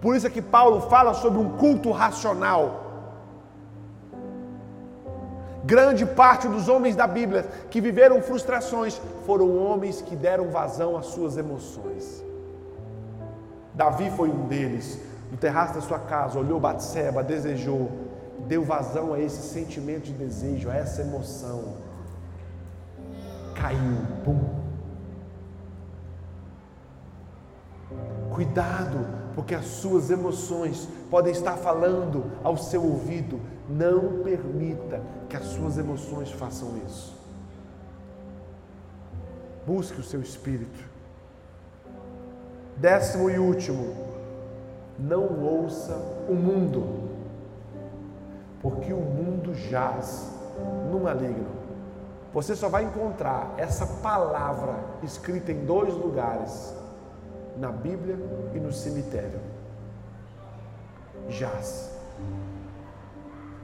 [0.00, 2.80] Por isso é que Paulo fala sobre um culto racional.
[5.64, 11.06] Grande parte dos homens da Bíblia que viveram frustrações foram homens que deram vazão às
[11.06, 12.24] suas emoções.
[13.72, 15.11] Davi foi um deles.
[15.32, 17.90] No terraço da sua casa, olhou Batseba, desejou,
[18.46, 21.78] deu vazão a esse sentimento de desejo, a essa emoção.
[23.54, 24.38] Caiu, pum.
[28.30, 33.40] Cuidado, porque as suas emoções podem estar falando ao seu ouvido.
[33.66, 37.18] Não permita que as suas emoções façam isso.
[39.66, 40.84] Busque o seu espírito.
[42.76, 44.11] Décimo e último,
[45.02, 45.94] não ouça
[46.28, 47.10] o mundo,
[48.60, 50.30] porque o mundo jaz
[50.90, 51.50] no maligno.
[52.32, 56.74] Você só vai encontrar essa palavra escrita em dois lugares,
[57.58, 58.16] na Bíblia
[58.54, 59.40] e no cemitério.
[61.28, 61.90] Jaz.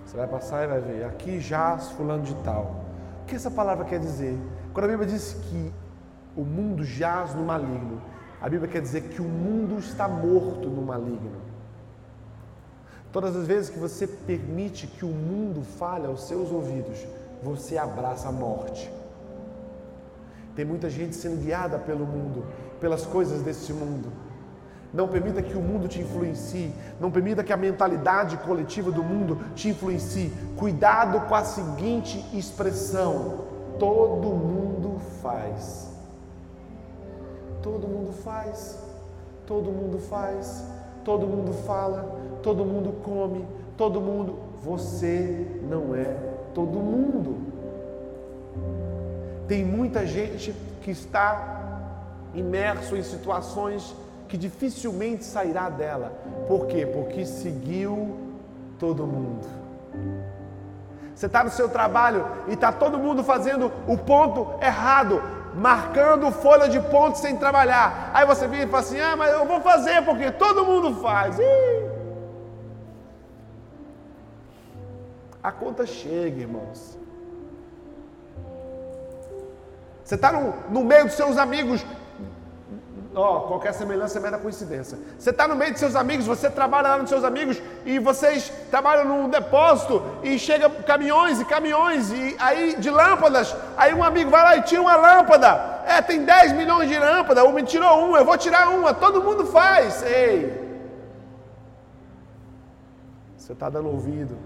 [0.04, 2.74] Você vai passar e vai ver, aqui jaz fulano de tal.
[3.22, 4.36] O que essa palavra quer dizer?
[4.74, 5.72] Quando a Bíblia diz que
[6.36, 8.00] o mundo jaz no maligno,
[8.40, 11.48] a Bíblia quer dizer que o mundo está morto no maligno.
[13.10, 17.06] Todas as vezes que você permite que o mundo fale aos seus ouvidos,
[17.42, 18.90] você abraça a morte.
[20.54, 22.44] Tem muita gente sendo guiada pelo mundo,
[22.80, 24.12] pelas coisas desse mundo.
[24.92, 26.72] Não permita que o mundo te influencie.
[27.00, 30.32] Não permita que a mentalidade coletiva do mundo te influencie.
[30.56, 33.44] Cuidado com a seguinte expressão:
[33.78, 35.87] todo mundo faz.
[37.62, 38.78] Todo mundo faz,
[39.46, 40.64] todo mundo faz,
[41.04, 43.44] todo mundo fala, todo mundo come,
[43.76, 44.38] todo mundo.
[44.62, 47.38] Você não é todo mundo.
[49.46, 51.56] Tem muita gente que está
[52.34, 53.94] imerso em situações
[54.28, 56.12] que dificilmente sairá dela.
[56.46, 56.86] Por quê?
[56.86, 58.16] Porque seguiu
[58.78, 59.46] todo mundo.
[61.14, 65.20] Você está no seu trabalho e está todo mundo fazendo o ponto errado
[65.54, 68.10] marcando folha de ponto sem trabalhar.
[68.14, 71.38] Aí você vem e fala assim: ah, mas eu vou fazer porque todo mundo faz.
[71.38, 71.88] Ih!
[75.42, 76.98] A conta chega, irmãos.
[80.04, 81.84] Você está no, no meio dos seus amigos
[83.18, 84.96] Ó, qualquer semelhança é mera coincidência.
[85.18, 88.52] Você está no meio de seus amigos, você trabalha lá nos seus amigos e vocês
[88.70, 93.56] trabalham num depósito e chega caminhões e caminhões e aí de lâmpadas.
[93.76, 95.82] Aí um amigo vai lá e tira uma lâmpada.
[95.84, 98.94] É, tem 10 milhões de lâmpadas, um me tirou uma, eu vou tirar uma.
[98.94, 100.00] Todo mundo faz.
[100.04, 100.68] Ei!
[103.36, 104.38] Você está dando ouvido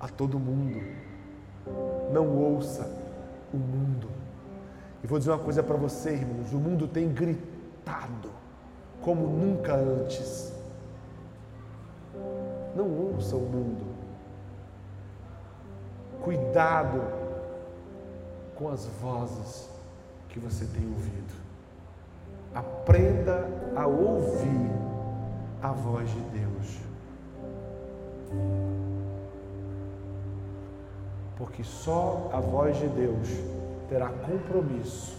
[0.00, 0.82] a todo mundo.
[2.12, 2.84] Não ouça
[3.54, 4.11] o mundo.
[5.02, 8.30] E vou dizer uma coisa para você, irmãos: o mundo tem gritado
[9.02, 10.52] como nunca antes.
[12.76, 13.92] Não ouça o mundo.
[16.22, 17.02] Cuidado
[18.54, 19.68] com as vozes
[20.28, 21.34] que você tem ouvido.
[22.54, 24.70] Aprenda a ouvir
[25.62, 26.78] a voz de Deus.
[31.36, 33.28] Porque só a voz de Deus
[33.92, 35.14] terá compromisso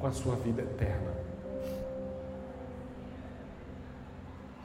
[0.00, 1.12] com a sua vida eterna.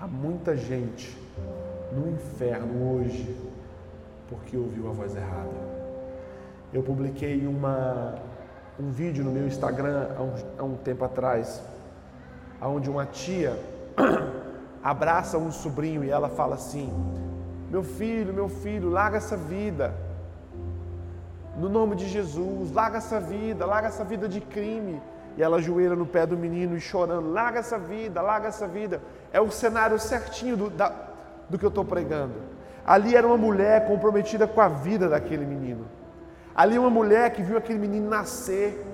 [0.01, 1.15] Há muita gente
[1.91, 3.37] no inferno hoje
[4.27, 5.51] porque ouviu a voz errada.
[6.73, 8.15] Eu publiquei uma,
[8.79, 11.61] um vídeo no meu Instagram há um, há um tempo atrás,
[12.59, 13.55] onde uma tia
[14.83, 16.91] abraça um sobrinho e ela fala assim:
[17.69, 19.93] Meu filho, meu filho, larga essa vida
[21.55, 25.01] no nome de Jesus, larga essa vida, larga essa vida de crime.
[25.37, 29.01] E ela ajoelha no pé do menino e chorando: larga essa vida, larga essa vida.
[29.31, 30.91] É o cenário certinho do, da,
[31.49, 32.33] do que eu estou pregando.
[32.85, 35.85] Ali era uma mulher comprometida com a vida daquele menino.
[36.55, 38.85] Ali uma mulher que viu aquele menino nascer.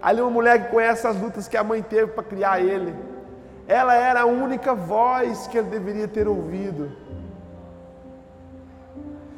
[0.00, 2.94] Ali uma mulher que conhece as lutas que a mãe teve para criar ele.
[3.66, 6.90] Ela era a única voz que ele deveria ter ouvido.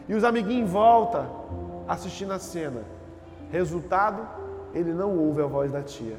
[0.09, 1.27] E os amiguinhos em volta,
[1.89, 2.82] assistindo a cena.
[3.51, 4.26] Resultado,
[4.74, 6.16] ele não ouve a voz da tia.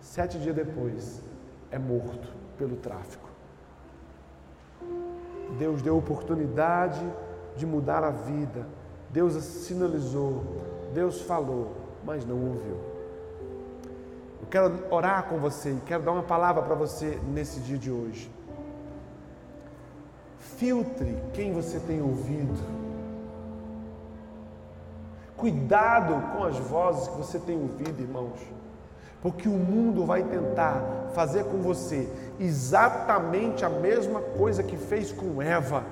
[0.00, 1.22] Sete dias depois,
[1.70, 3.28] é morto pelo tráfico.
[5.58, 7.00] Deus deu oportunidade
[7.56, 8.66] de mudar a vida.
[9.10, 10.44] Deus sinalizou.
[10.92, 11.72] Deus falou,
[12.04, 12.76] mas não ouviu.
[14.40, 17.90] Eu quero orar com você e quero dar uma palavra para você nesse dia de
[17.90, 18.30] hoje.
[20.38, 22.54] Filtre quem você tem ouvido
[25.38, 28.40] Cuidado com as vozes que você tem ouvido, irmãos,
[29.22, 30.82] porque o mundo vai tentar
[31.14, 32.08] fazer com você
[32.40, 35.84] exatamente a mesma coisa que fez com Eva.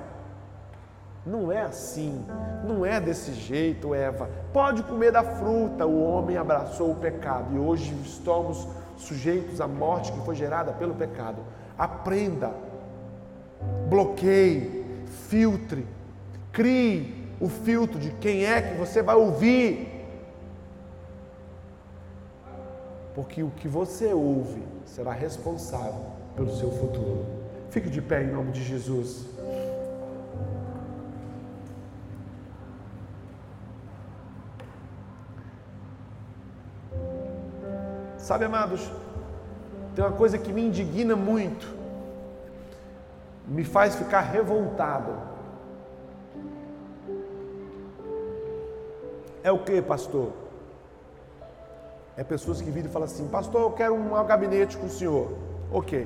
[1.25, 2.25] Não é assim,
[2.65, 4.29] não é desse jeito, Eva.
[4.51, 5.85] Pode comer da fruta.
[5.85, 8.67] O homem abraçou o pecado e hoje estamos
[8.97, 11.37] sujeitos à morte que foi gerada pelo pecado.
[11.77, 12.51] Aprenda,
[13.89, 14.85] bloqueie,
[15.29, 15.87] filtre,
[16.51, 19.93] crie o filtro de quem é que você vai ouvir.
[23.13, 27.25] Porque o que você ouve será responsável pelo seu futuro.
[27.69, 29.25] Fique de pé em nome de Jesus.
[38.17, 38.91] Sabe, amados,
[39.95, 41.65] tem uma coisa que me indigna muito,
[43.47, 45.36] me faz ficar revoltado.
[49.47, 50.33] É o que, pastor?
[52.17, 55.31] É pessoas que viram e falam assim: Pastor, eu quero um gabinete com o senhor.
[55.71, 56.05] Ok.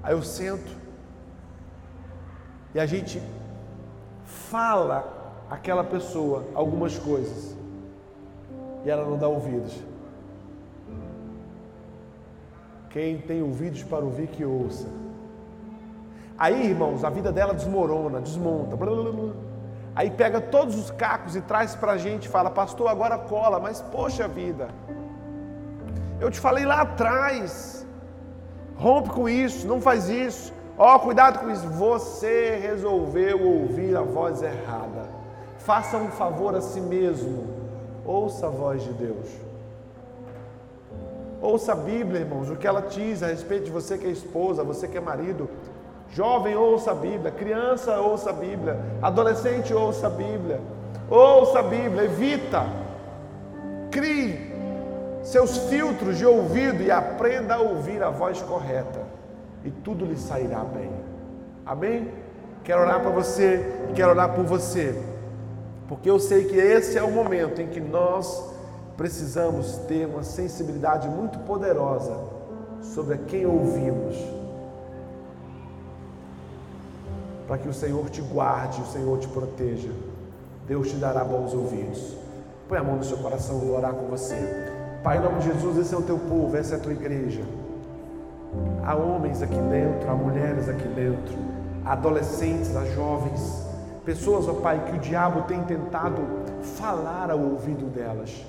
[0.00, 0.70] Aí eu sento
[2.72, 3.20] e a gente
[4.24, 7.56] fala aquela pessoa algumas coisas
[8.84, 9.76] e ela não dá ouvidos.
[12.90, 14.86] Quem tem ouvidos para ouvir, que ouça.
[16.38, 18.76] Aí, irmãos, a vida dela desmorona, desmonta.
[18.76, 19.49] Blá, blá, blá.
[19.94, 23.58] Aí pega todos os cacos e traz para a gente e fala, pastor, agora cola,
[23.58, 24.68] mas poxa vida.
[26.20, 27.86] Eu te falei lá atrás.
[28.76, 30.52] Rompe com isso, não faz isso.
[30.78, 31.68] Ó, oh, cuidado com isso.
[31.68, 35.08] Você resolveu ouvir a voz errada.
[35.58, 37.48] Faça um favor a si mesmo.
[38.04, 39.28] Ouça a voz de Deus.
[41.40, 44.62] Ouça a Bíblia, irmãos, o que ela diz a respeito de você que é esposa,
[44.62, 45.48] você que é marido.
[46.10, 47.30] Jovem, ouça a Bíblia.
[47.30, 48.78] Criança, ouça a Bíblia.
[49.00, 50.60] Adolescente, ouça a Bíblia.
[51.08, 52.64] Ouça a Bíblia, evita.
[53.90, 54.50] Crie
[55.22, 59.00] seus filtros de ouvido e aprenda a ouvir a voz correta.
[59.64, 60.90] E tudo lhe sairá bem.
[61.64, 62.10] Amém?
[62.64, 64.94] Quero orar para você e quero orar por você.
[65.88, 68.50] Porque eu sei que esse é o momento em que nós
[68.96, 72.16] precisamos ter uma sensibilidade muito poderosa
[72.82, 74.16] sobre quem ouvimos,
[77.50, 79.90] para que o Senhor te guarde, o Senhor te proteja.
[80.68, 82.14] Deus te dará bons ouvidos.
[82.68, 84.36] Põe a mão no seu coração, vou orar com você.
[85.02, 87.42] Pai, em nome de Jesus, esse é o teu povo, essa é a tua igreja.
[88.84, 91.34] Há homens aqui dentro, há mulheres aqui dentro,
[91.84, 93.66] há adolescentes, há jovens,
[94.04, 96.22] pessoas, ó Pai, que o diabo tem tentado
[96.78, 98.46] falar ao ouvido delas.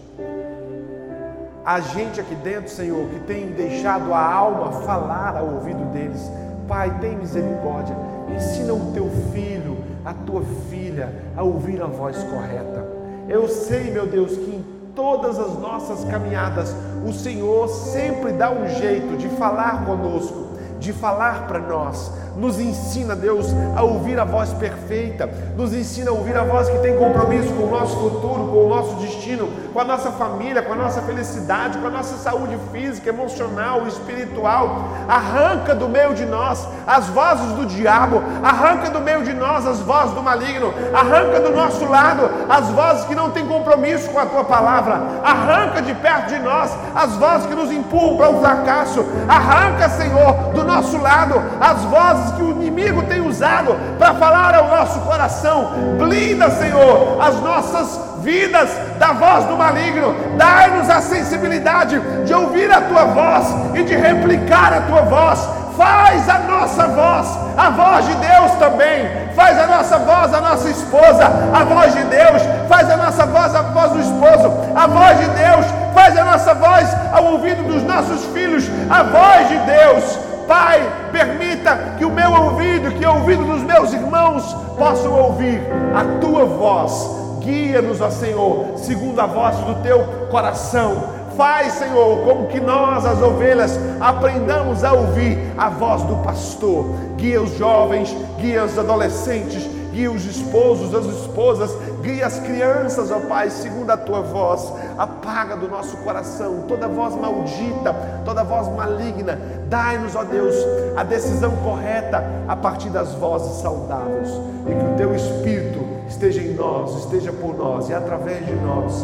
[1.65, 6.21] A gente aqui dentro, Senhor, que tem deixado a alma falar ao ouvido deles.
[6.67, 8.10] Pai, tem misericórdia.
[8.35, 12.85] Ensina o teu filho, a tua filha, a ouvir a voz correta.
[13.27, 14.65] Eu sei, meu Deus, que em
[14.95, 16.75] todas as nossas caminhadas,
[17.07, 20.47] o Senhor sempre dá um jeito de falar conosco,
[20.79, 26.13] de falar para nós nos ensina, Deus, a ouvir a voz perfeita, nos ensina a
[26.13, 29.79] ouvir a voz que tem compromisso com o nosso futuro, com o nosso destino, com
[29.79, 34.89] a nossa família, com a nossa felicidade, com a nossa saúde física, emocional, espiritual.
[35.07, 39.79] Arranca do meio de nós as vozes do diabo, arranca do meio de nós as
[39.79, 44.25] vozes do maligno, arranca do nosso lado as vozes que não têm compromisso com a
[44.25, 49.05] tua palavra, arranca de perto de nós as vozes que nos empurram para o fracasso,
[49.27, 54.55] arranca, Senhor, do nosso lado as vozes vozes que o inimigo tem usado para falar
[54.55, 55.71] ao nosso coração.
[55.97, 58.69] Blinda, Senhor, as nossas vidas
[58.99, 60.15] da voz do maligno.
[60.37, 65.49] Dai-nos a sensibilidade de ouvir a tua voz e de replicar a tua voz.
[65.75, 69.31] Faz a nossa voz, a voz de Deus também.
[69.35, 72.41] Faz a nossa voz, a nossa esposa, a voz de Deus.
[72.67, 75.65] Faz a nossa voz, a voz do esposo, a voz de Deus.
[75.93, 80.81] Faz a nossa voz ao ouvido dos nossos filhos, a voz de Deus Pai,
[81.11, 85.61] permita que o meu ouvido, que o ouvido dos meus irmãos possam ouvir
[85.95, 87.21] a tua voz.
[87.39, 91.21] Guia-nos, ó Senhor, segundo a voz do teu coração.
[91.35, 96.85] Faz, Senhor, como que nós, as ovelhas, aprendamos a ouvir a voz do pastor.
[97.15, 101.71] Guia os jovens, guia os adolescentes, guia os esposos, as esposas,
[102.01, 104.71] guia as crianças, ó Pai, segundo a tua voz.
[104.97, 107.93] Apaga do nosso coração toda voz maldita,
[108.25, 109.39] toda voz maligna.
[109.69, 110.55] Dai-nos, ó Deus,
[110.95, 114.29] a decisão correta a partir das vozes saudáveis.
[114.67, 119.03] E que o teu Espírito esteja em nós, esteja por nós e através de nós,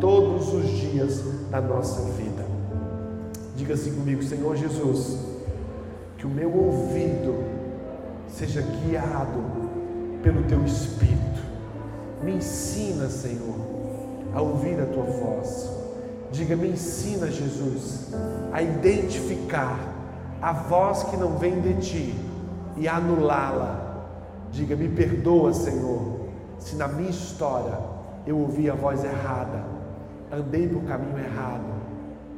[0.00, 2.44] todos os dias da nossa vida.
[3.56, 5.18] Diga assim comigo, Senhor Jesus,
[6.16, 7.44] que o meu ouvido
[8.28, 9.59] seja guiado
[10.22, 11.40] pelo teu Espírito.
[12.22, 13.56] Me ensina, Senhor,
[14.34, 15.70] a ouvir a tua voz.
[16.30, 18.10] Diga, me ensina, Jesus,
[18.52, 19.78] a identificar
[20.40, 22.14] a voz que não vem de ti
[22.76, 23.90] e anulá-la
[24.52, 27.78] Diga: Me perdoa, Senhor, se na minha história
[28.26, 29.64] eu ouvi a voz errada,
[30.30, 31.80] andei por caminho errado.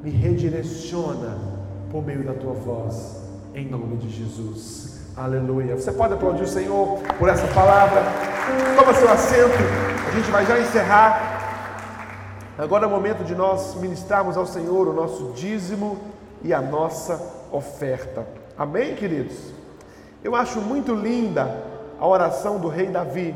[0.02, 1.38] Me redireciona
[1.90, 3.22] por meio da tua voz,
[3.54, 4.91] em nome de Jesus.
[5.16, 5.76] Aleluia.
[5.76, 8.02] Você pode aplaudir o Senhor por essa palavra.
[8.78, 9.58] Toma seu assento.
[10.08, 11.42] A gente vai já encerrar.
[12.56, 15.98] Agora é o momento de nós ministrarmos ao Senhor o nosso dízimo
[16.42, 17.20] e a nossa
[17.52, 18.26] oferta.
[18.56, 19.36] Amém, queridos?
[20.24, 21.62] Eu acho muito linda
[22.00, 23.34] a oração do rei Davi,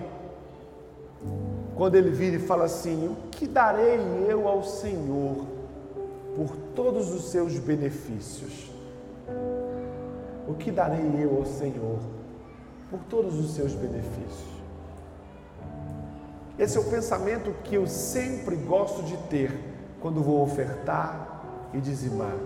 [1.74, 5.45] quando ele vira e fala assim: O que darei eu ao Senhor
[6.35, 8.70] por todos os seus benefícios?
[10.49, 11.99] O que darei eu ao Senhor
[12.88, 14.57] por todos os seus benefícios?
[16.59, 19.53] Esse é o pensamento que eu sempre gosto de ter
[20.01, 22.36] quando vou ofertar e dizimar.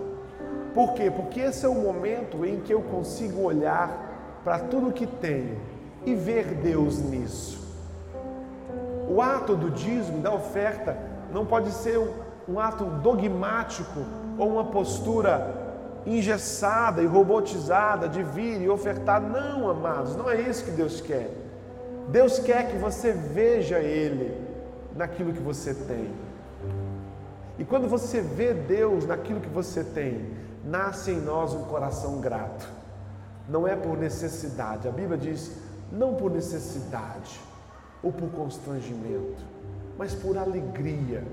[0.73, 1.11] Por quê?
[1.11, 5.59] Porque esse é o momento em que eu consigo olhar para tudo que tenho
[6.05, 7.61] e ver Deus nisso.
[9.07, 10.97] O ato do dízimo, da oferta,
[11.31, 12.11] não pode ser um,
[12.49, 13.99] um ato dogmático
[14.37, 15.70] ou uma postura
[16.05, 19.21] engessada e robotizada de vir e ofertar.
[19.21, 21.29] Não, amados, não é isso que Deus quer.
[22.09, 24.35] Deus quer que você veja Ele
[24.95, 26.11] naquilo que você tem.
[27.57, 30.31] E quando você vê Deus naquilo que você tem,
[30.65, 32.67] nasce em nós um coração grato.
[33.47, 34.87] Não é por necessidade.
[34.87, 35.51] A Bíblia diz:
[35.91, 37.39] não por necessidade
[38.01, 39.43] ou por constrangimento,
[39.97, 41.23] mas por alegria.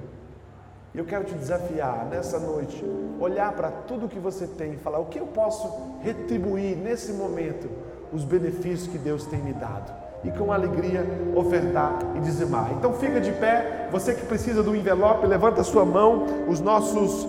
[0.94, 2.84] E eu quero te desafiar nessa noite,
[3.20, 5.70] olhar para tudo que você tem e falar: o que eu posso
[6.02, 7.68] retribuir nesse momento
[8.12, 9.92] os benefícios que Deus tem me dado?
[10.24, 12.72] E com alegria ofertar e dizimar.
[12.72, 17.26] Então fica de pé, você que precisa do envelope, levanta sua mão, os nossos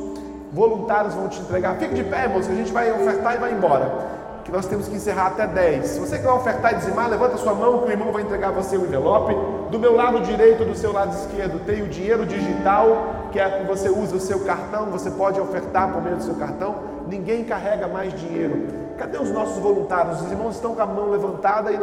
[0.51, 1.78] voluntários vão te entregar.
[1.78, 4.18] Fique de pé, irmãos, que a gente vai ofertar e vai embora
[4.49, 5.86] que nós temos que encerrar até 10.
[5.86, 8.76] Se você quer ofertar e dizimar, levanta sua mão que o irmão vai entregar você
[8.78, 9.36] o envelope.
[9.70, 13.63] Do meu lado direito, do seu lado esquerdo, tem o dinheiro digital, que é que
[13.63, 16.75] você usa o seu cartão, você pode ofertar por meio do seu cartão.
[17.07, 18.67] Ninguém carrega mais dinheiro.
[18.97, 20.21] Cadê os nossos voluntários?
[20.21, 21.77] Os irmãos estão com a mão levantada e